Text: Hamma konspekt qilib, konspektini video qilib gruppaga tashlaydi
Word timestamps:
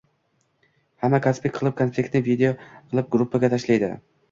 Hamma 1.03 1.19
konspekt 1.25 1.59
qilib, 1.59 1.77
konspektini 1.83 2.25
video 2.31 2.53
qilib 2.71 3.13
gruppaga 3.19 3.55
tashlaydi 3.57 3.95